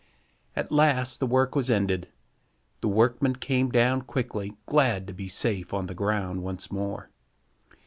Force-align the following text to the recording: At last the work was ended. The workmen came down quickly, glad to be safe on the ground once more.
At 0.55 0.71
last 0.71 1.19
the 1.19 1.27
work 1.27 1.53
was 1.55 1.69
ended. 1.69 2.07
The 2.81 2.87
workmen 2.87 3.35
came 3.35 3.69
down 3.69 4.01
quickly, 4.01 4.57
glad 4.65 5.05
to 5.05 5.13
be 5.13 5.27
safe 5.27 5.75
on 5.75 5.85
the 5.85 5.93
ground 5.93 6.41
once 6.41 6.71
more. 6.71 7.11